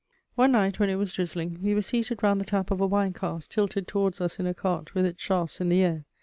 One 0.33 0.53
night, 0.53 0.79
when 0.79 0.89
it 0.89 0.95
was 0.95 1.11
drizzling, 1.11 1.59
we 1.61 1.75
were 1.75 1.83
seated 1.83 2.23
round 2.23 2.41
the 2.41 2.45
tap 2.45 2.71
of 2.71 2.81
a 2.81 2.87
wine 2.87 3.13
cask 3.13 3.47
tilted 3.51 3.87
towards 3.87 4.19
us 4.19 4.39
in 4.39 4.47
a 4.47 4.53
cart 4.55 4.95
with 4.95 5.05
its 5.05 5.21
shafts 5.21 5.61
in 5.61 5.69
the 5.69 5.83
air. 5.83 6.05